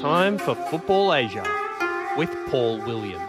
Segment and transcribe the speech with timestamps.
[0.00, 1.46] Time for Football Asia
[2.16, 3.22] with Paul Williams.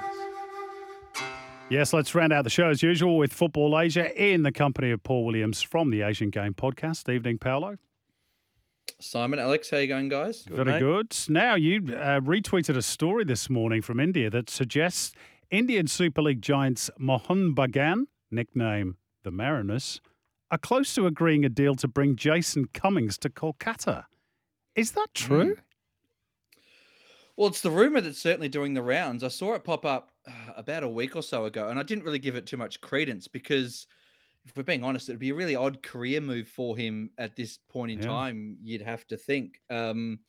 [1.69, 5.03] Yes, let's round out the show as usual with Football Asia in the company of
[5.03, 7.13] Paul Williams from the Asian Game Podcast.
[7.13, 7.77] Evening, Paolo.
[9.01, 10.43] Simon, Alex, how you going, guys?
[10.43, 10.79] Good, Very mate.
[10.79, 11.17] good.
[11.27, 15.11] Now, you uh, retweeted a story this morning from India that suggests
[15.49, 19.99] Indian Super League giants Mohun Bagan, nickname the Mariners,
[20.49, 24.05] are close to agreeing a deal to bring Jason Cummings to Kolkata.
[24.73, 25.55] Is that true?
[25.55, 25.59] Mm.
[27.37, 29.23] Well, it's the rumor that's certainly doing the rounds.
[29.23, 32.03] I saw it pop up uh, about a week or so ago, and I didn't
[32.03, 33.87] really give it too much credence because,
[34.45, 37.57] if we're being honest, it'd be a really odd career move for him at this
[37.57, 38.05] point in yeah.
[38.05, 38.57] time.
[38.61, 40.19] You'd have to think, um,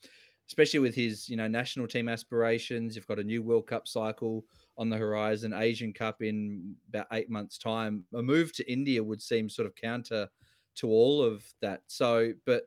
[0.48, 2.94] especially with his, you know, national team aspirations.
[2.94, 4.44] You've got a new World Cup cycle
[4.78, 8.05] on the horizon, Asian Cup in about eight months' time.
[8.14, 10.28] A move to India would seem sort of counter
[10.77, 11.83] to all of that.
[11.89, 12.64] So, but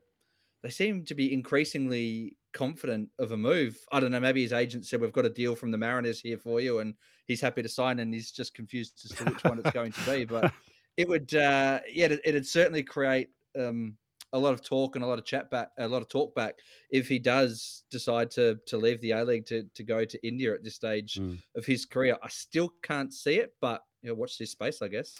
[0.62, 3.76] they seem to be increasingly confident of a move.
[3.92, 4.20] I don't know.
[4.20, 6.94] Maybe his agent said we've got a deal from the Mariners here for you, and
[7.26, 10.10] he's happy to sign, and he's just confused as to which one it's going to
[10.10, 10.24] be.
[10.24, 10.52] But
[10.96, 13.96] it would, uh, yeah, it, it'd certainly create um,
[14.32, 16.54] a lot of talk and a lot of chat back, a lot of talk back
[16.90, 20.54] if he does decide to to leave the A League to to go to India
[20.54, 21.38] at this stage mm.
[21.56, 22.16] of his career.
[22.22, 25.14] I still can't see it, but you know, watch this space, I guess.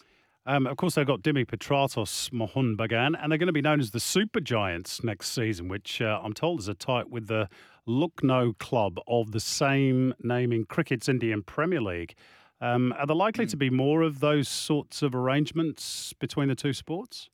[0.49, 3.81] Um, of course, they've got Dimi Petratos Mohun Bagan, and they're going to be known
[3.81, 7.49] as the Super Giants next season, which uh, I'm told is a tie with the
[7.85, 12.15] Lucknow club of the same name in cricket's Indian Premier League.
[12.61, 13.51] Um, are there likely mm.
[13.51, 17.29] to be more of those sorts of arrangements between the two sports?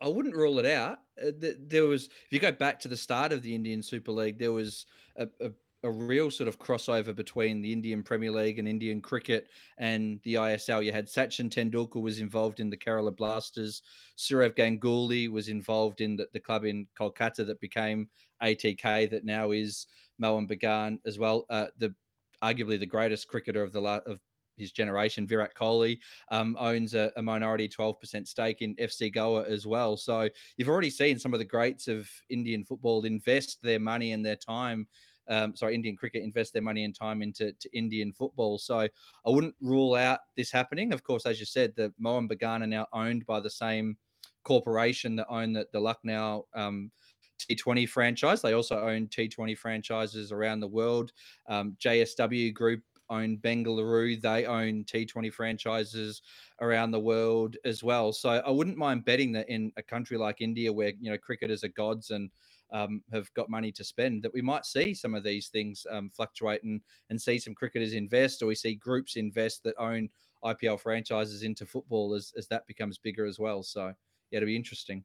[0.00, 1.00] I wouldn't rule it out.
[1.20, 4.38] Uh, there was, if you go back to the start of the Indian Super League,
[4.38, 5.50] there was a, a
[5.82, 9.48] a real sort of crossover between the Indian Premier League and Indian cricket
[9.78, 10.84] and the ISL.
[10.84, 13.82] You had Sachin Tendulkar was involved in the Kerala Blasters.
[14.18, 18.08] Sourav Ganguly was involved in the, the club in Kolkata that became
[18.42, 19.86] ATK, that now is
[20.20, 21.46] Mohun Bagan as well.
[21.48, 21.94] Uh, the
[22.42, 24.18] arguably the greatest cricketer of the la- of
[24.56, 25.98] his generation, Virat Kohli,
[26.30, 29.96] um, owns a, a, minority 12% stake in FC Goa as well.
[29.96, 34.24] So you've already seen some of the greats of Indian football invest their money and
[34.24, 34.86] their time
[35.30, 38.58] um, sorry, Indian cricket invest their money and time into Indian football.
[38.58, 38.90] So I
[39.26, 40.92] wouldn't rule out this happening.
[40.92, 43.96] Of course, as you said, the Mohun Bagan are now owned by the same
[44.44, 46.90] corporation that own the, the Lucknow um,
[47.38, 48.42] T20 franchise.
[48.42, 51.12] They also own T20 franchises around the world.
[51.48, 54.20] Um, JSW Group own Bengaluru.
[54.20, 56.22] They own T20 franchises
[56.60, 58.12] around the world as well.
[58.12, 61.64] So I wouldn't mind betting that in a country like India, where you know cricketers
[61.64, 62.30] are gods and
[62.72, 66.10] um, have got money to spend, that we might see some of these things um,
[66.10, 70.08] fluctuate and, and see some cricketers invest, or we see groups invest that own
[70.44, 73.62] IPL franchises into football as, as that becomes bigger as well.
[73.62, 73.92] So,
[74.30, 75.04] yeah, it'll be interesting.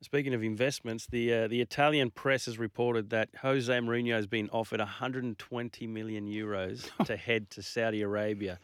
[0.00, 4.48] Speaking of investments, the uh, the Italian press has reported that Jose Mourinho has been
[4.50, 8.60] offered 120 million euros to head to Saudi Arabia.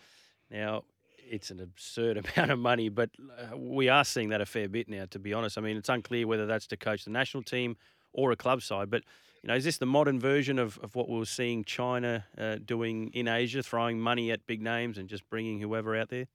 [0.48, 0.84] Now,
[1.18, 4.88] it's an absurd amount of money, but uh, we are seeing that a fair bit
[4.88, 5.06] now.
[5.10, 7.76] To be honest, I mean, it's unclear whether that's to coach the national team
[8.14, 8.90] or a club side.
[8.90, 9.02] But
[9.42, 12.56] you know, is this the modern version of, of what we are seeing China uh,
[12.64, 16.26] doing in Asia, throwing money at big names and just bringing whoever out there?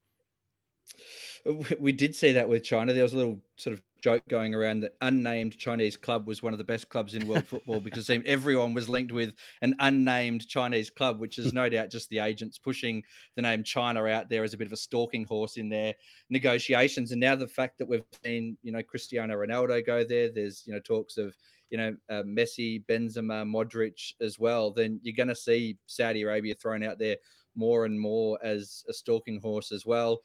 [1.80, 2.94] We did see that with China.
[2.94, 6.54] There was a little sort of joke going around that unnamed Chinese club was one
[6.54, 10.90] of the best clubs in world football because everyone was linked with an unnamed Chinese
[10.90, 13.04] club, which is no doubt just the agents pushing
[13.36, 15.94] the name China out there as a bit of a stalking horse in their
[16.30, 17.12] negotiations.
[17.12, 20.74] And now the fact that we've seen, you know, Cristiano Ronaldo go there, there's, you
[20.74, 21.36] know, talks of,
[21.70, 26.56] you know, uh, Messi, Benzema, Modric as well, then you're going to see Saudi Arabia
[26.56, 27.18] thrown out there
[27.56, 30.22] more and more as a stalking horse as well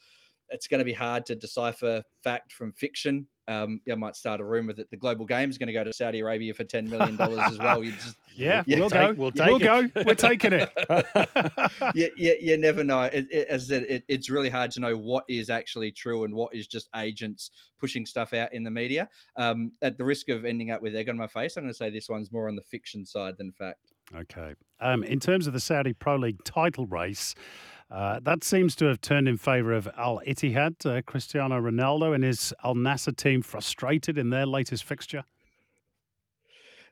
[0.50, 3.26] it's going to be hard to decipher fact from fiction.
[3.46, 5.92] Um, I might start a rumor that the global game is going to go to
[5.92, 7.84] Saudi Arabia for ten million dollars as well.
[7.84, 9.12] You just, yeah, we'll take, go.
[9.12, 9.88] We'll, take we'll go.
[10.06, 10.70] We're taking it.
[11.94, 13.02] yeah, yeah, you never know.
[13.02, 16.24] It, it, as I said, it, it's really hard to know what is actually true
[16.24, 17.50] and what is just agents
[17.80, 19.08] pushing stuff out in the media.
[19.36, 21.76] Um, at the risk of ending up with egg on my face, I'm going to
[21.76, 23.92] say this one's more on the fiction side than fact.
[24.14, 24.54] Okay.
[24.80, 27.34] Um, in terms of the Saudi Pro League title race.
[27.90, 30.84] Uh, that seems to have turned in favour of Al Ittihad.
[30.84, 35.24] Uh, Cristiano Ronaldo and his Al Nassr team frustrated in their latest fixture.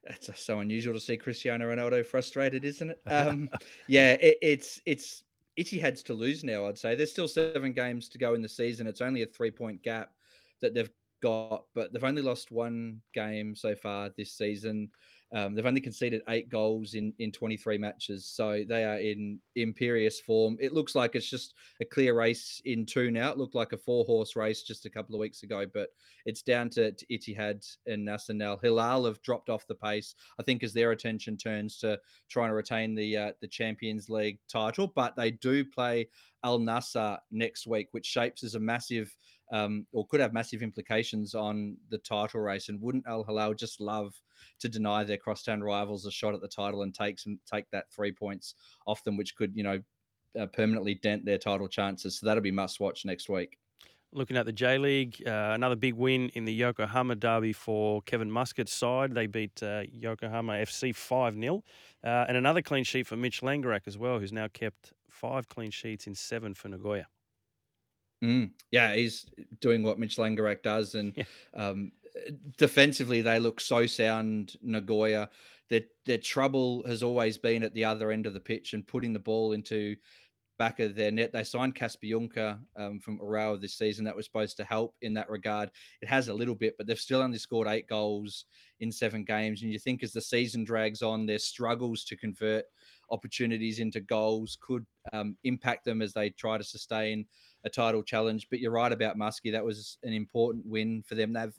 [0.04, 3.00] It's so unusual to see Cristiano Ronaldo frustrated, isn't it?
[3.06, 3.48] Um,
[3.86, 5.22] yeah, it, it's it's
[5.58, 6.66] Ittihad's to lose now.
[6.66, 8.86] I'd say there's still seven games to go in the season.
[8.86, 10.12] It's only a three point gap
[10.60, 10.90] that they've
[11.22, 14.90] got, but they've only lost one game so far this season.
[15.34, 20.20] Um, they've only conceded eight goals in, in 23 matches, so they are in imperious
[20.20, 20.56] form.
[20.60, 23.30] It looks like it's just a clear race in two now.
[23.30, 25.88] It looked like a four horse race just a couple of weeks ago, but
[26.26, 28.58] it's down to, to Ittihad and now.
[28.62, 31.98] Hilal have dropped off the pace, I think, as their attention turns to
[32.28, 34.92] trying to retain the uh, the Champions League title.
[34.94, 36.08] But they do play
[36.44, 39.14] Al Nassr next week, which shapes as a massive
[39.52, 42.68] um, or could have massive implications on the title race.
[42.68, 44.14] And wouldn't Al Hilal just love
[44.60, 47.92] to deny their crosstown rivals a shot at the title and take some take that
[47.94, 48.54] three points
[48.86, 49.80] off them, which could you know
[50.38, 52.18] uh, permanently dent their title chances.
[52.18, 53.58] So that'll be must watch next week.
[54.14, 58.30] Looking at the J League, uh, another big win in the Yokohama derby for Kevin
[58.30, 59.14] Muscat's side.
[59.14, 61.62] They beat uh, Yokohama FC 5 0.
[62.04, 65.70] Uh, and another clean sheet for Mitch Langerak as well, who's now kept five clean
[65.70, 67.06] sheets in seven for Nagoya.
[68.22, 69.26] Mm, yeah, he's
[69.60, 70.94] doing what Mitch Langerak does.
[70.94, 71.24] And yeah.
[71.54, 71.92] um,
[72.58, 75.30] defensively, they look so sound, Nagoya.
[75.70, 79.12] Their, their trouble has always been at the other end of the pitch and putting
[79.12, 79.96] the ball into
[80.58, 81.32] back of their net.
[81.32, 84.04] They signed Kasper Junker um, from Urawa this season.
[84.04, 85.70] That was supposed to help in that regard.
[86.00, 88.44] It has a little bit, but they've still only scored eight goals
[88.80, 89.62] in seven games.
[89.62, 92.64] And you think as the season drags on, their struggles to convert
[93.10, 97.26] opportunities into goals could um, impact them as they try to sustain
[97.64, 98.48] a title challenge.
[98.50, 99.52] But you're right about Muskie.
[99.52, 101.32] That was an important win for them.
[101.32, 101.54] They've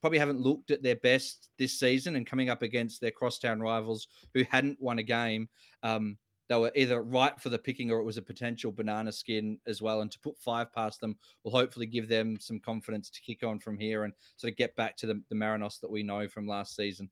[0.00, 4.06] probably haven't looked at their best this season and coming up against their crosstown rivals
[4.34, 5.48] who hadn't won a game.
[5.82, 6.18] Um,
[6.48, 9.82] they were either right for the picking or it was a potential banana skin as
[9.82, 10.00] well.
[10.00, 13.58] And to put five past them will hopefully give them some confidence to kick on
[13.58, 16.46] from here and sort of get back to the, the Marinos that we know from
[16.46, 17.10] last season.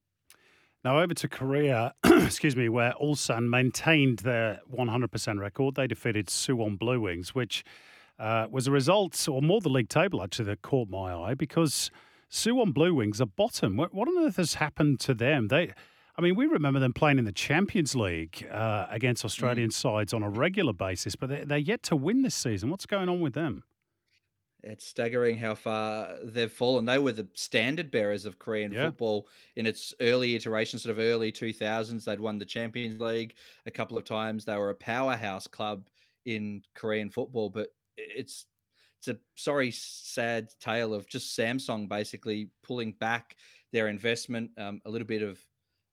[0.85, 5.75] Now over to Korea, excuse me, where Ulsan maintained their 100% record.
[5.75, 7.65] They defeated Suwon Blue Wings, which
[8.19, 11.91] uh, was a result, or more the league table actually, that caught my eye because
[12.31, 13.77] Suwon Blue Wings are bottom.
[13.77, 15.49] What, what on earth has happened to them?
[15.49, 15.73] They,
[16.19, 19.27] I mean, we remember them playing in the Champions League uh, against mm.
[19.27, 19.75] Australian mm.
[19.75, 22.71] sides on a regular basis, but they're, they're yet to win this season.
[22.71, 23.65] What's going on with them?
[24.63, 26.87] It's staggering how far they've fallen.
[26.87, 28.87] They were the standard bearers of Korean yeah.
[28.87, 32.05] football in its early iterations, sort of early 2000s.
[32.05, 33.35] They'd won the Champions League
[33.67, 34.45] a couple of times.
[34.45, 35.87] They were a powerhouse club
[36.25, 38.47] in Korean football, but it's
[38.99, 43.37] it's a sorry, sad tale of just Samsung basically pulling back
[43.73, 45.39] their investment, um, a little bit of,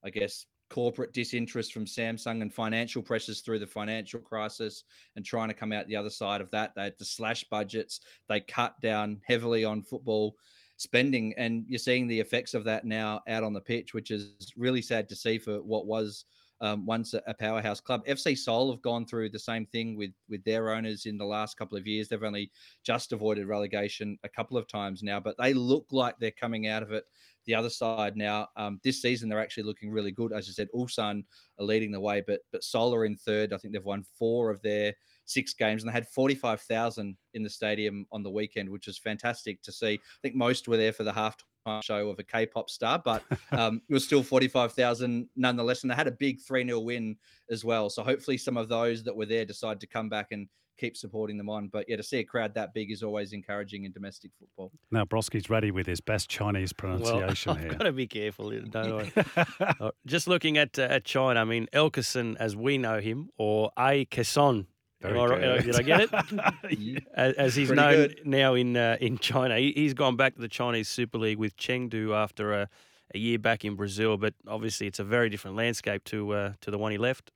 [0.05, 4.83] I guess, corporate disinterest from Samsung and financial pressures through the financial crisis
[5.15, 6.73] and trying to come out the other side of that.
[6.75, 10.35] They had to slash budgets, they cut down heavily on football
[10.77, 14.51] spending, and you're seeing the effects of that now out on the pitch, which is
[14.57, 16.25] really sad to see for what was
[16.61, 18.05] um, once a powerhouse club.
[18.05, 21.57] FC Seoul have gone through the same thing with with their owners in the last
[21.57, 22.07] couple of years.
[22.07, 22.51] They've only
[22.85, 26.81] just avoided relegation a couple of times now, but they look like they're coming out
[26.81, 27.03] of it
[27.45, 28.47] the other side now.
[28.55, 30.33] Um, this season they're actually looking really good.
[30.33, 31.23] As I said, Ulsan
[31.59, 33.53] are leading the way, but but Seoul are in third.
[33.53, 34.93] I think they've won four of their
[35.25, 39.61] six games, and they had 45,000 in the stadium on the weekend, which was fantastic
[39.63, 39.93] to see.
[39.93, 41.43] I think most were there for the halftime
[41.81, 46.07] show of a K-pop star, but um, it was still 45,000 nonetheless, and they had
[46.07, 47.15] a big 3-0 win
[47.49, 47.89] as well.
[47.89, 50.47] So hopefully some of those that were there decide to come back and
[50.77, 51.67] keep supporting them on.
[51.67, 54.71] But yeah, to see a crowd that big is always encouraging in domestic football.
[54.91, 57.71] Now Broski's ready with his best Chinese pronunciation well, I've here.
[57.73, 59.45] Got to be careful, don't I?
[59.79, 63.71] Uh, just looking at uh, at China, I mean Elkeson, as we know him, or
[63.77, 64.65] A Kesson
[65.11, 67.03] very I, did I get it?
[67.13, 68.21] as, as, he's Pretty known good.
[68.25, 71.55] now in uh, in China, he, has gone back to the Chinese Super League with
[71.57, 72.69] Chengdu after a,
[73.13, 74.17] a, year back in Brazil.
[74.17, 77.31] But obviously, it's a very different landscape to uh, to the one he left.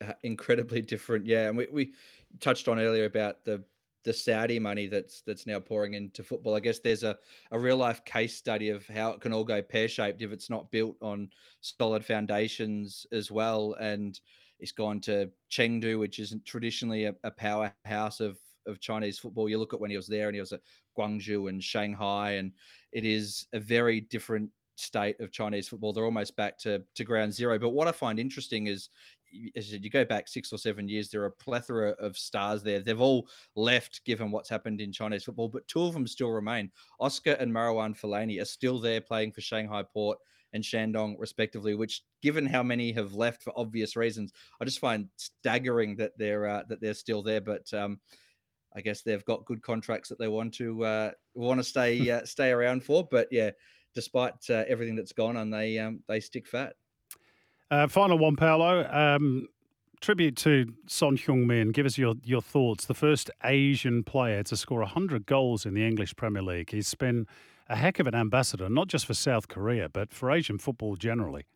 [0.00, 1.48] Uh, incredibly different, yeah.
[1.48, 1.92] And we, we
[2.40, 3.62] touched on earlier about the
[4.04, 6.54] the Saudi money that's that's now pouring into football.
[6.54, 7.16] I guess there's a,
[7.50, 10.50] a real life case study of how it can all go pear shaped if it's
[10.50, 11.30] not built on
[11.60, 13.74] solid foundations as well.
[13.80, 14.18] And
[14.58, 19.48] it's gone to Chengdu, which isn't traditionally a, a powerhouse of of Chinese football.
[19.48, 20.60] You look at when he was there, and he was at
[20.98, 22.52] Guangzhou and Shanghai, and
[22.92, 25.92] it is a very different state of Chinese football.
[25.92, 27.58] They're almost back to to ground zero.
[27.58, 28.88] But what I find interesting is
[29.56, 32.80] as you go back six or seven years, there are a plethora of stars there.
[32.80, 36.70] They've all left given what's happened in Chinese football, but two of them still remain.
[37.00, 40.18] Oscar and Marouane Fellaini are still there playing for Shanghai Port
[40.52, 41.74] and Shandong, respectively.
[41.74, 46.46] Which, given how many have left for obvious reasons, I just find staggering that they're
[46.46, 47.40] uh, that they're still there.
[47.40, 48.00] But um,
[48.74, 52.24] I guess they've got good contracts that they want to uh, want to stay uh,
[52.24, 53.06] stay around for.
[53.10, 53.50] But yeah,
[53.94, 56.74] despite uh, everything that's gone on, they um, they stick fat.
[57.72, 58.86] Uh, final one, Paolo.
[58.92, 59.48] Um,
[60.02, 61.70] tribute to Son Heung-min.
[61.70, 62.84] Give us your, your thoughts.
[62.84, 66.70] The first Asian player to score 100 goals in the English Premier League.
[66.70, 67.26] He's been
[67.70, 71.46] a heck of an ambassador, not just for South Korea, but for Asian football generally.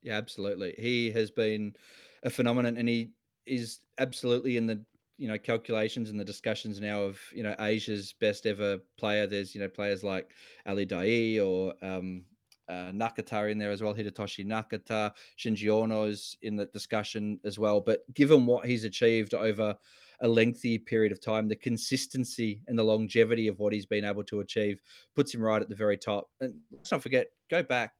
[0.00, 0.74] Yeah, absolutely.
[0.78, 1.76] He has been
[2.22, 3.10] a phenomenon, and he
[3.44, 4.82] is absolutely in the
[5.18, 9.26] you know calculations and the discussions now of you know Asia's best ever player.
[9.26, 10.30] There's you know players like
[10.64, 12.22] Ali Daei or um,
[12.68, 13.94] uh, Nakata in there as well.
[13.94, 17.80] Hidetoshi Nakata, Shinji Ono's in the discussion as well.
[17.80, 19.76] But given what he's achieved over
[20.20, 24.24] a lengthy period of time, the consistency and the longevity of what he's been able
[24.24, 24.80] to achieve
[25.14, 26.30] puts him right at the very top.
[26.40, 27.92] And let's not forget, go back.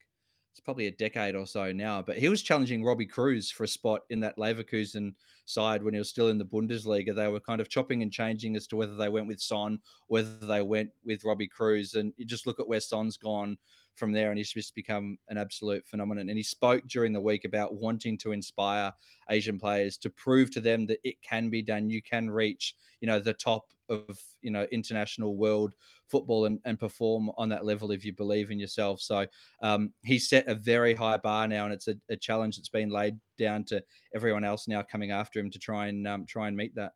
[0.52, 3.68] It's probably a decade or so now, but he was challenging Robbie Kruse for a
[3.68, 5.12] spot in that Leverkusen
[5.44, 7.14] side when he was still in the Bundesliga.
[7.14, 10.30] They were kind of chopping and changing as to whether they went with Son, whether
[10.46, 11.92] they went with Robbie Kruse.
[11.92, 13.58] And you just look at where Son's gone
[13.96, 16.28] from there, and he's just become an absolute phenomenon.
[16.28, 18.92] And he spoke during the week about wanting to inspire
[19.30, 21.90] Asian players to prove to them that it can be done.
[21.90, 25.72] You can reach, you know, the top of you know international world
[26.08, 29.00] football and, and perform on that level if you believe in yourself.
[29.00, 29.26] So
[29.62, 32.90] um, he set a very high bar now, and it's a, a, challenge that's been
[32.90, 33.82] laid down to
[34.14, 36.92] everyone else now coming after him to try and um, try and meet that.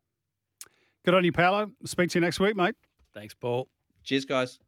[1.05, 1.71] Good on you, Paolo.
[1.85, 2.75] Speak to you next week, mate.
[3.15, 3.69] Thanks, Paul.
[4.05, 4.59] Cheers, guys.